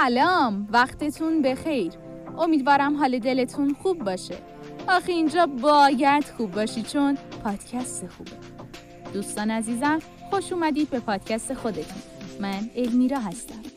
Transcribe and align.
سلام 0.00 0.68
وقتتون 0.70 1.42
بخیر. 1.42 1.92
امیدوارم 2.38 2.96
حال 2.96 3.18
دلتون 3.18 3.76
خوب 3.82 3.98
باشه. 3.98 4.34
آخه 4.88 5.12
اینجا 5.12 5.46
باید 5.46 6.24
خوب 6.24 6.50
باشی 6.50 6.82
چون 6.82 7.18
پادکست 7.44 8.06
خوبه. 8.06 8.30
دوستان 9.12 9.50
عزیزم 9.50 9.98
خوش 10.30 10.52
اومدید 10.52 10.90
به 10.90 11.00
پادکست 11.00 11.54
خودتون. 11.54 12.02
من 12.40 12.70
المیرا 12.76 13.18
هستم. 13.18 13.73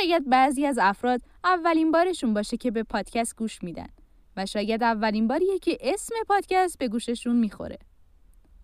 شاید 0.00 0.30
بعضی 0.30 0.66
از 0.66 0.78
افراد 0.78 1.20
اولین 1.44 1.92
بارشون 1.92 2.34
باشه 2.34 2.56
که 2.56 2.70
به 2.70 2.82
پادکست 2.82 3.36
گوش 3.36 3.62
میدن 3.62 3.88
و 4.36 4.46
شاید 4.46 4.82
اولین 4.82 5.28
باریه 5.28 5.58
که 5.58 5.78
اسم 5.80 6.14
پادکست 6.28 6.78
به 6.78 6.88
گوششون 6.88 7.36
می‌خوره. 7.36 7.78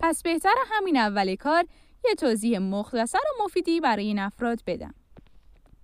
پس 0.00 0.22
بهتر 0.22 0.54
همین 0.66 0.96
اول 0.96 1.34
کار 1.34 1.64
یه 2.04 2.14
توضیح 2.14 2.58
مختصر 2.58 3.18
و 3.18 3.44
مفیدی 3.44 3.80
برای 3.80 4.06
این 4.06 4.18
افراد 4.18 4.62
بدم. 4.66 4.94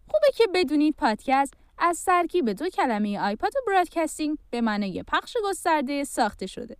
خوبه 0.06 0.28
که 0.34 0.44
بدونید 0.54 0.94
پادکست 0.96 1.54
از 1.78 2.04
ترکیب 2.04 2.50
دو 2.50 2.68
کلمه 2.68 3.20
آیپاد 3.20 3.52
و 3.56 3.60
برادکستینگ 3.66 4.38
به 4.50 4.60
معنای 4.60 5.02
پخش 5.02 5.36
گسترده 5.44 6.04
ساخته 6.04 6.46
شده. 6.46 6.76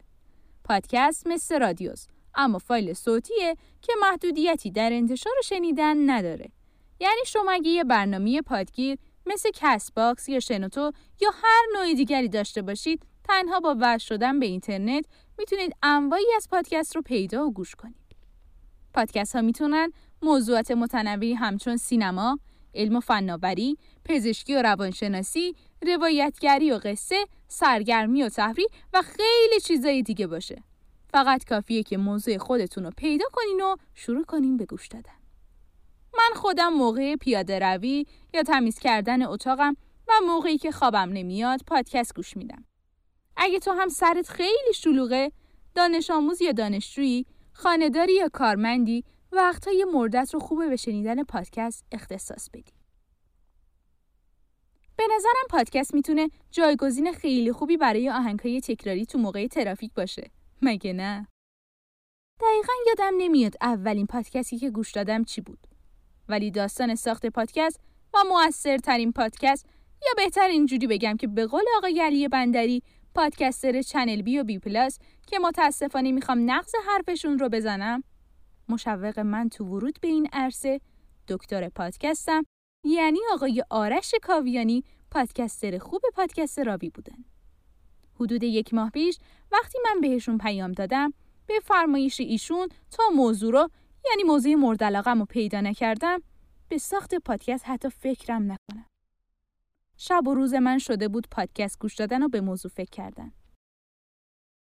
پادکست 0.65 1.27
مثل 1.27 1.61
رادیوس 1.61 2.07
اما 2.35 2.59
فایل 2.59 2.93
صوتیه 2.93 3.57
که 3.83 3.93
محدودیتی 4.01 4.71
در 4.71 4.93
انتشار 4.93 5.33
و 5.39 5.43
شنیدن 5.43 6.11
نداره. 6.11 6.51
یعنی 7.01 7.21
شما 7.27 7.51
اگه 7.51 7.71
یه 7.71 7.85
برنامه 7.85 8.43
پادگیر 8.43 8.99
مثل 9.27 9.51
کست 9.55 9.93
باکس 9.93 10.29
یا 10.29 10.41
شنوتو 10.41 10.93
یا 11.21 11.31
هر 11.43 11.65
نوع 11.75 11.95
دیگری 11.95 12.29
داشته 12.29 12.63
باشید 12.63 13.03
تنها 13.25 13.61
با 13.61 13.77
وصل 13.81 14.07
شدن 14.07 14.41
به 14.41 14.47
اینترنت 14.47 15.05
می‌تونید 15.39 15.73
انواعی 15.83 16.27
از 16.37 16.49
پادکست 16.51 16.97
رو 16.97 17.03
پیدا 17.03 17.47
و 17.47 17.53
گوش 17.53 17.75
کنید. 17.75 18.17
پادکست 18.95 19.37
ها 19.37 19.43
می‌تونن 19.43 19.93
موضوعات 20.23 20.71
متنوعی 20.71 21.35
همچون 21.35 21.77
سینما، 21.77 22.39
علم 22.75 22.97
و 22.97 23.01
فناوری، 23.01 23.79
پزشکی 24.05 24.55
و 24.55 24.63
روانشناسی، 24.63 25.57
روایتگری 25.83 26.73
و 26.73 26.79
قصه، 26.85 27.27
سرگرمی 27.49 28.23
و 28.23 28.29
تفریح 28.29 28.67
و 28.93 29.03
خیلی 29.03 29.61
چیزای 29.61 30.03
دیگه 30.03 30.27
باشه. 30.27 30.63
فقط 31.11 31.45
کافیه 31.45 31.83
که 31.83 31.97
موضوع 31.97 32.39
خودتون 32.39 32.85
رو 32.85 32.91
پیدا 32.97 33.25
کنین 33.33 33.61
و 33.61 33.77
شروع 33.95 34.25
کنین 34.25 34.57
به 34.57 34.67
گوش 34.67 34.89
دادن. 34.89 35.18
من 36.19 36.41
خودم 36.41 36.73
موقع 36.73 37.17
پیاده 37.17 37.59
روی 37.59 38.07
یا 38.35 38.43
تمیز 38.43 38.79
کردن 38.79 39.23
اتاقم 39.23 39.77
و 40.09 40.13
موقعی 40.27 40.59
که 40.59 40.71
خوابم 40.71 41.11
نمیاد 41.13 41.61
پادکست 41.67 42.15
گوش 42.15 42.37
میدم. 42.37 42.65
اگه 43.37 43.59
تو 43.59 43.73
هم 43.73 43.89
سرت 43.89 44.29
خیلی 44.29 44.73
شلوغه، 44.75 45.33
دانش 45.75 46.11
آموز 46.11 46.43
یا 46.43 46.53
دانشجویی، 46.53 47.27
خانداری 47.53 48.15
یا 48.15 48.29
کارمندی، 48.29 49.05
وقتهای 49.33 49.87
مردت 49.93 50.35
رو 50.35 50.41
خوبه 50.41 50.69
به 50.69 50.77
شنیدن 50.77 51.23
پادکست 51.23 51.85
اختصاص 51.93 52.51
بدی. 52.51 52.73
به 54.97 55.05
نظرم 55.17 55.47
پادکست 55.51 55.95
می‌تونه 55.95 56.31
جایگزین 56.51 57.13
خیلی 57.13 57.53
خوبی 57.53 57.77
برای 57.77 58.11
آهنگهای 58.11 58.61
تکراری 58.61 59.07
تو 59.07 59.19
موقع 59.19 59.47
ترافیک 59.47 59.95
باشه. 59.95 60.31
مگه 60.63 60.93
نه؟ 60.93 61.29
دقیقا 62.41 62.73
یادم 62.89 63.17
نمیاد 63.19 63.55
اولین 63.61 64.07
پادکستی 64.07 64.59
که 64.59 64.71
گوش 64.71 64.91
دادم 64.93 65.25
چی 65.25 65.41
بود. 65.41 65.68
ولی 66.29 66.51
داستان 66.51 66.95
ساخت 66.95 67.27
پادکست 67.27 67.81
و 68.15 68.19
موثرترین 68.29 69.13
پادکست 69.13 69.67
یا 70.03 70.13
بهتر 70.17 70.49
اینجوری 70.49 70.87
بگم 70.87 71.17
که 71.17 71.27
به 71.27 71.47
قول 71.47 71.63
آقای 71.77 72.01
علی 72.01 72.29
بندری 72.29 72.83
پادکستر 73.15 73.83
چنل 73.83 74.23
بی 74.23 74.39
و 74.39 74.45
بی 74.45 74.59
پلاس 74.59 74.99
که 75.27 75.39
متاسفانه 75.39 76.13
می‌خوام 76.13 76.51
نقض 76.51 76.73
حرفشون 76.87 77.39
رو 77.39 77.49
بزنم 77.49 78.03
مشوق 78.69 79.19
من 79.19 79.49
تو 79.49 79.65
ورود 79.65 79.99
به 80.01 80.09
این 80.09 80.29
عرصه 80.33 80.81
دکتر 81.29 81.69
پادکستم 81.69 82.45
یعنی 82.85 83.19
آقای 83.33 83.65
آرش 83.71 84.15
کاویانی 84.23 84.85
پادکستر 85.11 85.79
خوب 85.79 86.03
پادکست 86.15 86.59
راوی 86.59 86.91
بودن. 86.91 87.25
حدود 88.21 88.43
یک 88.43 88.75
ماه 88.75 88.91
پیش 88.91 89.19
وقتی 89.53 89.79
من 89.85 90.01
بهشون 90.01 90.39
پیام 90.39 90.73
دادم 90.73 91.13
به 91.47 91.55
فرمایش 91.65 92.21
ایشون 92.21 92.69
تا 92.91 93.03
موضوع 93.15 93.53
رو 93.53 93.71
یعنی 94.05 94.23
موضوع 94.23 94.55
مورد 94.55 94.85
علاقم 94.85 95.19
رو 95.19 95.25
پیدا 95.25 95.61
نکردم 95.61 96.23
به 96.69 96.79
ساخت 96.79 97.15
پادکست 97.15 97.65
حتی 97.69 97.91
فکرم 97.91 98.43
نکنم. 98.43 98.87
شب 99.97 100.29
و 100.29 100.35
روز 100.35 100.55
من 100.55 100.79
شده 100.79 101.09
بود 101.09 101.27
پادکست 101.31 101.79
گوش 101.79 101.95
دادن 101.95 102.23
و 102.23 102.29
به 102.29 102.41
موضوع 102.41 102.71
فکر 102.71 102.91
کردن. 102.91 103.33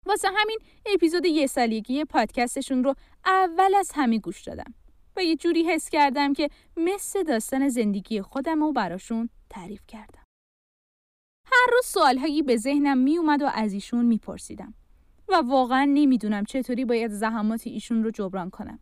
واسه 0.06 0.28
همین 0.36 0.58
اپیزود 0.86 1.26
یه 1.26 1.46
سالگی 1.46 2.04
پادکستشون 2.04 2.84
رو 2.84 2.94
اول 3.24 3.74
از 3.74 3.90
همه 3.94 4.18
گوش 4.18 4.42
دادم 4.42 4.74
و 5.16 5.24
یه 5.24 5.36
جوری 5.36 5.62
حس 5.64 5.88
کردم 5.88 6.32
که 6.32 6.48
مثل 6.76 7.22
داستان 7.22 7.68
زندگی 7.68 8.22
خودم 8.22 8.60
رو 8.60 8.72
براشون 8.72 9.28
تعریف 9.50 9.86
کردم. 9.88 10.24
هر 11.46 11.66
روز 11.72 11.86
سوالهایی 11.86 12.42
به 12.42 12.56
ذهنم 12.56 12.98
می 12.98 13.18
اومد 13.18 13.42
و 13.42 13.46
از 13.54 13.72
ایشون 13.72 14.04
میپرسیدم 14.04 14.74
و 15.28 15.34
واقعا 15.34 15.84
نمی‌دونم 15.84 16.44
چطوری 16.44 16.84
باید 16.84 17.10
زحمات 17.10 17.66
ایشون 17.66 18.04
رو 18.04 18.10
جبران 18.10 18.50
کنم. 18.50 18.78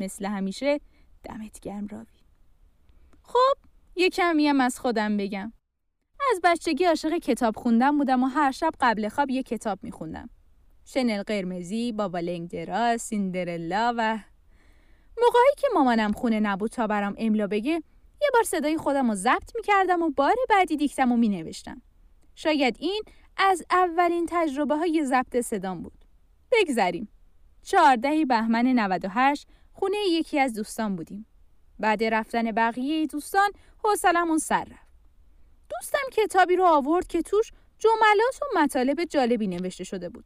مثل 0.00 0.26
همیشه 0.26 0.80
دمت 1.24 1.60
گرم 1.60 1.86
راوی. 1.86 2.18
خب 3.22 3.58
یه 3.96 4.10
کمی 4.10 4.48
هم 4.48 4.60
از 4.60 4.80
خودم 4.80 5.16
بگم. 5.16 5.52
از 6.32 6.40
بچگی 6.44 6.84
عاشق 6.84 7.18
کتاب 7.18 7.56
خوندم 7.56 7.98
بودم 7.98 8.22
و 8.22 8.26
هر 8.26 8.50
شب 8.50 8.70
قبل 8.80 9.08
خواب 9.08 9.30
یه 9.30 9.42
کتاب 9.42 9.78
میخوندم. 9.82 10.30
شنل 10.84 11.22
قرمزی، 11.22 11.92
بابا 11.92 12.20
دراز، 12.50 13.02
سیندرلا 13.02 13.94
و 13.96 14.18
موقعی 15.22 15.54
که 15.56 15.66
مامانم 15.74 16.12
خونه 16.12 16.40
نبود 16.40 16.70
تا 16.70 16.86
برام 16.86 17.14
املا 17.18 17.46
بگه 17.46 17.82
یه 18.22 18.28
بار 18.34 18.42
صدای 18.42 18.76
خودم 18.76 19.08
رو 19.08 19.14
ضبط 19.14 19.56
می‌کردم 19.56 20.02
و 20.02 20.10
بار 20.10 20.34
بعدی 20.50 20.76
دیکتم 20.76 21.12
و 21.12 21.16
مینوشتم. 21.16 21.82
شاید 22.34 22.76
این 22.78 23.02
از 23.36 23.62
اولین 23.70 24.26
تجربه 24.28 24.76
های 24.76 25.04
ضبط 25.04 25.40
صدام 25.40 25.82
بود. 25.82 26.04
بگذریم. 26.52 27.08
چهارده 27.62 28.24
بهمن 28.24 28.66
98 28.66 29.48
خونه 29.78 29.96
یکی 30.10 30.40
از 30.40 30.54
دوستان 30.54 30.96
بودیم. 30.96 31.26
بعد 31.78 32.04
رفتن 32.04 32.52
بقیه 32.52 33.06
دوستان 33.06 33.50
حوصلمون 33.84 34.38
سر 34.38 34.64
رفت. 34.64 34.88
دوستم 35.70 35.98
کتابی 36.12 36.56
رو 36.56 36.64
آورد 36.64 37.06
که 37.06 37.22
توش 37.22 37.52
جملات 37.78 38.40
و 38.42 38.58
مطالب 38.58 39.04
جالبی 39.04 39.46
نوشته 39.46 39.84
شده 39.84 40.08
بود. 40.08 40.24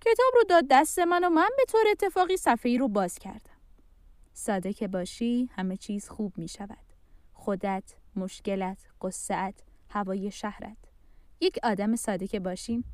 کتاب 0.00 0.32
رو 0.34 0.44
داد 0.48 0.64
دست 0.70 0.98
من 0.98 1.24
و 1.24 1.28
من 1.28 1.48
به 1.56 1.64
طور 1.68 1.84
اتفاقی 1.90 2.36
صفحه 2.36 2.78
رو 2.78 2.88
باز 2.88 3.18
کردم. 3.18 3.58
ساده 4.32 4.72
که 4.72 4.88
باشی 4.88 5.50
همه 5.56 5.76
چیز 5.76 6.08
خوب 6.08 6.38
می 6.38 6.48
شود. 6.48 6.92
خودت، 7.32 7.94
مشکلت، 8.16 8.78
غصت، 9.02 9.62
هوای 9.88 10.30
شهرت. 10.30 10.76
یک 11.40 11.58
آدم 11.62 11.96
ساده 11.96 12.26
که 12.26 12.40
باشیم 12.40 12.84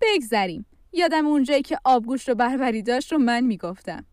بگذریم. 0.00 0.66
یادم 0.92 1.26
اونجایی 1.26 1.62
که 1.62 1.78
آبگوشت 1.84 2.28
رو 2.28 2.34
بربری 2.34 2.82
داشت 2.82 3.12
رو 3.12 3.18
من 3.18 3.40
می‌گفتم. 3.40 4.06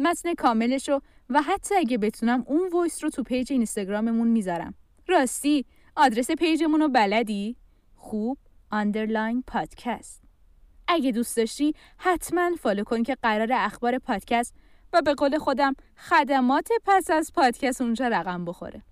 متن 0.00 0.34
کاملش 0.34 0.88
رو 0.88 1.00
و 1.30 1.42
حتی 1.42 1.74
اگه 1.74 1.98
بتونم 1.98 2.44
اون 2.46 2.68
voice 2.72 3.04
رو 3.04 3.10
تو 3.10 3.22
page 3.22 3.52
اینستاگراممون 3.52 4.28
می‌ذارم. 4.28 4.74
راستی 5.08 5.64
آدرس 5.96 6.30
page 6.30 6.59
مون 6.59 6.80
رو 6.80 6.88
بلدی؟ 6.88 7.56
خوب 7.96 8.38
Underline 8.72 9.44
پادکست. 9.46 10.22
اگه 10.88 11.12
دوست 11.12 11.36
داشتی 11.36 11.74
حتما 11.98 12.50
follow 12.60 12.84
کن 12.84 13.02
که 13.02 13.16
قرار 13.22 13.48
اخبار 13.52 13.98
پادکست 13.98 14.54
و 14.92 15.02
به 15.02 15.14
قول 15.14 15.38
خودم 15.38 15.74
خدمات 15.96 16.68
پس 16.86 17.10
از 17.10 17.32
پادکست 17.34 17.80
اونجا 17.80 18.08
رقم 18.08 18.44
بخوره. 18.44 18.82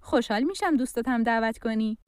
خوشحال 0.00 0.42
میشم 0.42 0.76
دوستاتم 0.76 1.22
دعوت 1.22 1.58
کنی. 1.58 1.98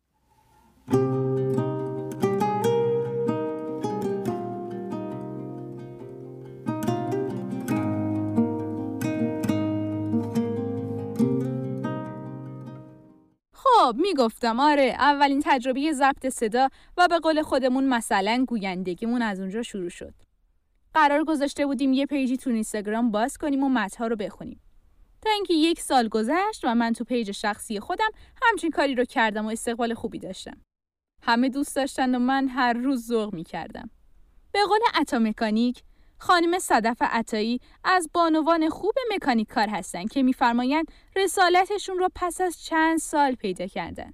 خب 13.86 13.96
می‌گفتم 13.96 14.60
آره 14.60 14.94
اولین 14.98 15.42
تجربه 15.44 15.92
ضبط 15.92 16.28
صدا 16.28 16.68
و 16.96 17.08
به 17.08 17.18
قول 17.18 17.42
خودمون 17.42 17.84
مثلا 17.84 18.44
گویندگیمون 18.48 19.22
از 19.22 19.40
اونجا 19.40 19.62
شروع 19.62 19.88
شد. 19.88 20.14
قرار 20.94 21.24
گذاشته 21.24 21.66
بودیم 21.66 21.92
یه 21.92 22.06
page 22.06 22.30
ی 22.30 22.36
تو 22.36 22.50
اینستاگرام 22.50 23.10
باز 23.10 23.38
کنیم 23.38 23.62
و 23.62 23.68
متنها 23.68 24.06
رو 24.06 24.16
بخونیم. 24.16 24.60
تا 25.22 25.30
اینکه 25.30 25.54
یک 25.54 25.80
سال 25.80 26.08
گذشت 26.08 26.64
و 26.64 26.74
من 26.74 26.92
تو 26.92 27.04
page 27.04 27.30
شخصی 27.30 27.80
خودم 27.80 28.08
همچین 28.42 28.70
کاری 28.70 28.94
رو 28.94 29.04
کردم 29.04 29.46
و 29.46 29.48
استقبال 29.48 29.94
خوبی 29.94 30.18
داشتم. 30.18 30.56
همه 31.22 31.48
دوست 31.48 31.76
داشتن 31.76 32.14
و 32.14 32.18
من 32.18 32.48
هر 32.48 32.72
روز 32.72 33.06
ذوق 33.06 33.34
می 33.34 33.44
کردم. 33.44 33.90
به 34.52 34.58
قول 34.68 34.80
عطا 34.94 35.18
مکانیک 35.18 35.82
خانم 36.18 36.58
صدف 36.58 36.96
عطایی 37.00 37.60
از 37.84 38.10
بانوان 38.14 38.68
خوب 38.68 38.94
مکانیک 39.14 39.48
کار 39.48 39.68
هستند 39.68 40.10
که 40.10 40.22
میفرمایند 40.22 40.86
رسالتشون 41.16 41.98
رو 41.98 42.08
پس 42.14 42.40
از 42.40 42.62
چند 42.62 42.98
سال 42.98 43.34
پیدا 43.34 43.66
کردن. 43.66 44.12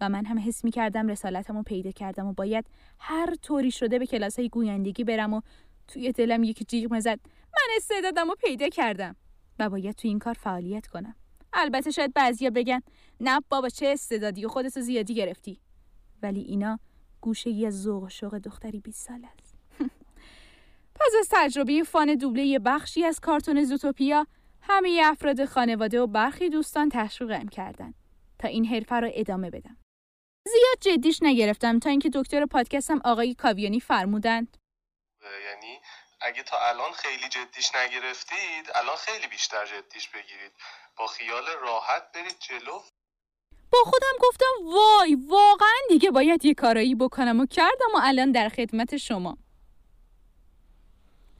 و 0.00 0.08
من 0.08 0.24
هم 0.24 0.38
حس 0.38 0.64
می 0.64 0.70
کردم 0.70 1.08
رسالتمو 1.08 1.62
پیدا 1.62 1.90
کردم 1.90 2.26
و 2.26 2.32
باید 2.32 2.66
هر 2.98 3.34
طوری 3.42 3.70
شده 3.70 3.98
به 3.98 4.06
کلاس 4.06 4.38
های 4.38 4.48
گویندگی 4.48 5.04
برم 5.04 5.34
و 5.34 5.40
توی 5.88 6.12
دلم 6.12 6.42
یکی 6.44 6.64
جیغ 6.64 6.94
مزد 6.94 7.20
من 7.54 7.76
استعدادم 7.76 8.28
رو 8.28 8.34
پیدا 8.34 8.68
کردم 8.68 9.16
و 9.58 9.70
باید 9.70 9.94
توی 9.94 10.10
این 10.10 10.18
کار 10.18 10.34
فعالیت 10.34 10.86
کنم. 10.86 11.14
البته 11.52 11.90
شاید 11.90 12.14
بعضیا 12.14 12.50
بگن 12.50 12.80
نه 13.20 13.40
بابا 13.50 13.68
چه 13.68 13.86
استعدادی 13.88 14.44
و 14.44 14.48
خودتو 14.48 14.80
زیادی 14.80 15.14
گرفتی. 15.14 15.60
ولی 16.22 16.40
اینا 16.40 16.78
گوشه 17.20 17.64
از 17.66 17.82
ذوق 17.82 18.08
شوق 18.08 18.38
دختری 18.38 18.80
20 18.80 19.06
سال 19.06 19.26
است. 19.38 19.43
پس 21.00 21.12
از 21.20 21.28
تجربه 21.30 21.82
فان 21.82 22.14
دوبله 22.14 22.58
بخشی 22.58 23.04
از 23.04 23.20
کارتون 23.20 23.64
زوتوپیا 23.64 24.26
همه 24.60 25.02
افراد 25.04 25.44
خانواده 25.44 26.00
و 26.00 26.06
برخی 26.06 26.48
دوستان 26.48 26.88
تشویقم 26.92 27.48
کردند 27.48 27.94
تا 28.38 28.48
این 28.48 28.64
حرفه 28.64 29.00
را 29.00 29.08
ادامه 29.08 29.50
بدم. 29.50 29.76
زیاد 30.46 30.96
جدیش 30.96 31.18
نگرفتم 31.22 31.78
تا 31.78 31.90
اینکه 31.90 32.10
دکتر 32.14 32.46
پادکستم 32.46 33.00
آقای 33.04 33.34
کاویانی 33.34 33.80
فرمودند. 33.80 34.56
یعنی 35.22 35.80
اگه 36.20 36.42
تا 36.42 36.56
الان 36.68 36.92
خیلی 36.92 37.28
جدیش 37.28 37.74
نگرفتید 37.74 38.70
الان 38.74 38.96
خیلی 38.96 39.26
بیشتر 39.26 39.66
جدیش 39.66 40.08
بگیرید. 40.08 40.52
با 40.96 41.06
خیال 41.06 41.44
راحت 41.62 42.12
برید 42.12 42.36
جلو. 42.38 42.80
با 43.72 43.78
خودم 43.84 44.16
گفتم 44.20 44.46
وای 44.64 45.14
واقعا 45.14 45.78
دیگه 45.88 46.10
باید 46.10 46.44
یه 46.44 46.54
کارایی 46.54 46.94
بکنم 46.94 47.40
و 47.40 47.46
کردم 47.46 47.94
و 47.94 48.00
الان 48.02 48.32
در 48.32 48.48
خدمت 48.48 48.96
شما. 48.96 49.36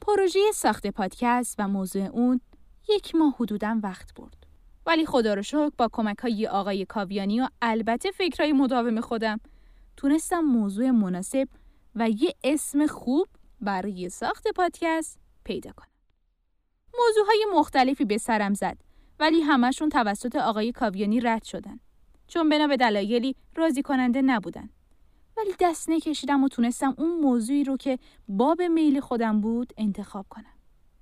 پروژه 0.07 0.41
ساخت 0.55 0.87
پادکست 0.87 1.55
و 1.59 1.69
موضوع 1.69 2.03
اون 2.03 2.41
یک 2.89 3.15
ماه 3.15 3.35
حدودم 3.41 3.81
وقت 3.83 4.15
برد 4.15 4.47
ولی 4.87 5.07
خدا 5.07 5.35
رو 5.35 5.43
شکر 5.43 5.71
با 5.79 5.89
کمک 5.93 6.19
های 6.19 6.47
آقای 6.47 6.85
کاویانی 6.85 7.41
و 7.41 7.49
البته 7.63 8.11
فکرهای 8.11 8.53
مداوم 8.53 9.01
خودم 9.01 9.41
تونستم 9.97 10.41
موضوع 10.41 10.91
مناسب 10.91 11.49
و 11.95 12.11
یه 12.11 12.35
اسم 12.45 12.87
خوب 12.87 13.29
برای 13.61 14.09
ساخت 14.09 14.49
پادکست 14.57 15.19
پیدا 15.45 15.73
کنم. 15.73 15.89
موضوع 16.99 17.27
های 17.27 17.47
مختلفی 17.55 18.05
به 18.05 18.19
سرم 18.19 18.55
زد 18.55 18.79
ولی 19.21 19.41
همشون 19.41 19.89
توسط 19.89 20.37
آقای 20.37 20.73
کاویانی 20.73 21.21
رد 21.21 21.45
شدن 21.45 21.81
چون 22.27 22.49
بنا 22.49 22.67
به 22.67 22.77
دلایلی 22.77 23.37
راضی 23.57 23.83
کننده 23.83 24.23
نبودن. 24.23 24.69
ولی 25.37 25.55
دست 25.61 25.89
نکشیدم 25.89 26.45
و 26.45 26.49
تونستم 26.49 26.95
اون 26.99 27.21
موضوعی 27.21 27.65
رو 27.65 27.77
که 27.77 27.99
باب 28.29 28.63
میل 28.63 29.01
خودم 29.01 29.41
بود 29.41 29.73
انتخاب 29.77 30.27
کنم. 30.29 30.59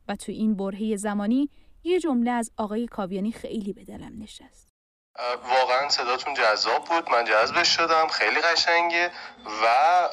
و 0.08 0.16
تو 0.16 0.32
این 0.32 0.56
برهه 0.56 0.96
زمانی 0.96 1.50
یه 1.84 2.00
جمله 2.00 2.30
از 2.30 2.50
آقای 2.56 2.86
کاویانی 2.86 3.32
خیلی 3.32 3.72
به 3.72 3.84
دلم 3.84 4.22
نشست. 4.22 4.68
واقعا 5.48 5.88
صداتون 5.88 6.34
جذاب 6.34 6.84
بود. 6.84 7.10
من 7.10 7.24
جذبش 7.24 7.68
شدم. 7.76 8.06
خیلی 8.06 8.40
قشنگه. 8.40 9.10
و 9.62 10.08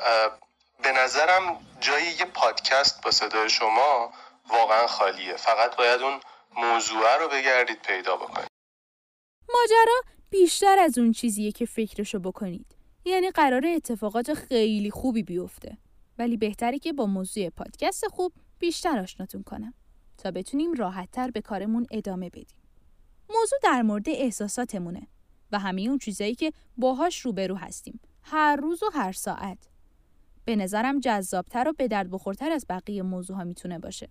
به 0.83 0.91
نظرم 0.91 1.57
جای 1.79 2.03
یه 2.03 2.25
پادکست 2.25 3.03
با 3.03 3.11
صدای 3.11 3.49
شما 3.49 4.13
واقعا 4.49 4.87
خالیه. 4.87 5.35
فقط 5.35 5.75
باید 5.75 6.01
اون 6.01 6.19
موضوع 6.55 7.17
رو 7.17 7.27
بگردید 7.27 7.81
پیدا 7.81 8.15
بکنید. 8.15 8.47
ماجرا 9.53 10.01
بیشتر 10.29 10.79
از 10.79 10.97
اون 10.97 11.11
چیزیه 11.11 11.51
که 11.51 11.65
فکرشو 11.65 12.19
بکنید. 12.19 12.78
یعنی 13.09 13.29
قرار 13.29 13.65
اتفاقات 13.65 14.33
خیلی 14.33 14.91
خوبی 14.91 15.23
بیفته 15.23 15.77
ولی 16.17 16.37
بهتره 16.37 16.79
که 16.79 16.93
با 16.93 17.05
موضوع 17.05 17.49
پادکست 17.49 18.07
خوب 18.07 18.33
بیشتر 18.59 18.99
آشناتون 18.99 19.43
کنم 19.43 19.73
تا 20.17 20.31
بتونیم 20.31 20.73
راحتتر 20.73 21.31
به 21.31 21.41
کارمون 21.41 21.87
ادامه 21.91 22.29
بدیم. 22.29 22.57
موضوع 23.29 23.59
در 23.63 23.81
مورد 23.81 24.09
احساساتمونه 24.09 25.07
و 25.51 25.59
همه 25.59 25.81
اون 25.81 25.97
چیزایی 25.97 26.35
که 26.35 26.53
باهاش 26.77 27.19
روبرو 27.19 27.55
هستیم. 27.55 27.99
هر 28.23 28.55
روز 28.55 28.83
و 28.83 28.89
هر 28.93 29.11
ساعت. 29.11 29.57
به 30.45 30.55
نظرم 30.55 30.99
جذابتر 30.99 31.67
و 31.67 31.73
به 31.73 31.87
درد 31.87 32.09
بخورتر 32.09 32.51
از 32.51 32.65
بقیه 32.69 33.01
موضوع 33.01 33.37
ها 33.37 33.43
می‌تونه 33.43 33.79
باشه. 33.79 34.09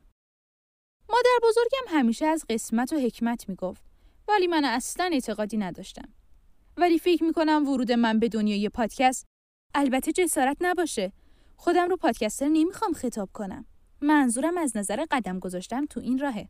مادر 1.08 1.38
بزرگم 1.42 1.98
همیشه 1.98 2.26
از 2.26 2.44
قسمت 2.48 2.92
و 2.92 2.96
حکمت 2.96 3.48
می‌گفت 3.48 3.82
ولی 4.28 4.46
من 4.46 4.64
اصلا 4.64 5.10
اعتقادی 5.12 5.56
نداشتم. 5.56 6.08
ولی 6.78 6.98
فکر 6.98 7.25
می‌کنم 7.25 7.69
ورود 7.69 7.92
من 7.92 8.19
به 8.19 8.28
دنیای 8.28 8.69
پادکست 8.69 9.26
البته 9.75 10.12
جسارت 10.12 10.56
نباشه. 10.60 11.12
خودم 11.56 11.88
رو 11.88 11.96
پادکستر 11.96 12.48
نمی‌خوام 12.48 12.92
خطاب 12.92 13.30
کنم. 13.32 13.66
منظورم 14.00 14.58
از 14.58 14.76
نظر 14.76 15.04
قدم 15.10 15.38
گذاشتم 15.38 15.86
تو 15.86 16.00
این 16.00 16.19
راهه. 16.19 16.48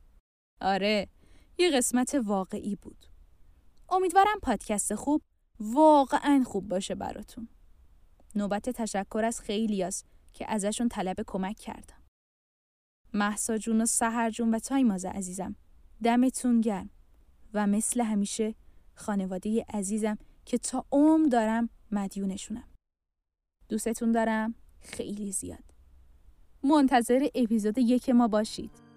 آره، 0.60 1.08
یه 1.58 1.70
قسمت 1.70 2.14
واقعی 2.24 2.76
بود. 2.76 3.06
امیدوارم 3.88 4.38
پادکست 4.42 4.94
خوب 4.94 5.22
واقعا 5.60 6.42
خوب 6.46 6.68
باشه 6.68 6.94
براتون. 6.94 7.48
نوبت 8.34 8.70
تشکر 8.70 9.24
از 9.24 9.40
خیلیاست 9.40 10.06
که 10.32 10.50
ازشون 10.52 10.88
طلب 10.88 11.16
کمک 11.26 11.56
کردم. 11.56 12.02
محسا 13.12 13.58
جون 13.58 13.80
و 13.80 13.86
سهر 13.86 14.30
جون 14.30 14.54
و 14.54 14.58
تایماز 14.58 15.04
عزیزم 15.04 15.56
دمتون 16.04 16.60
گرم 16.60 16.90
و 17.54 17.66
مثل 17.66 18.00
همیشه 18.00 18.54
خانواده 18.98 19.64
عزیزم 19.74 20.18
که 20.44 20.58
تا 20.58 20.84
عمر 20.92 21.28
دارم 21.28 21.68
مدیونشونم. 21.90 22.68
دوستتون 23.68 24.12
دارم 24.12 24.54
خیلی 24.80 25.32
زیاد. 25.32 25.64
منتظر 26.62 27.26
اپیزود 27.34 27.78
یک 27.78 28.10
ما 28.10 28.28
باشید 28.28 28.87